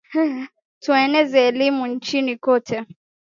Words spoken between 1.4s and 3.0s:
elimu nchini kote